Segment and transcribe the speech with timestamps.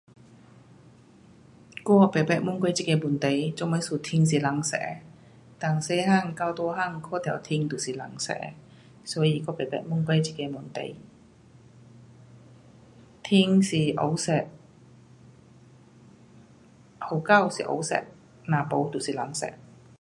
[1.85, 4.95] 我没曾问过这个问题天做么事天是蓝色的
[5.59, 8.47] ，dan 小汉到大汉看到天都是蓝色的，
[9.05, 10.95] 所以我不曾问过这个问题。
[13.21, 14.33] 天是黑色，
[17.11, 18.03] 雨到是黑色，
[18.45, 19.47] 若没就是蓝色。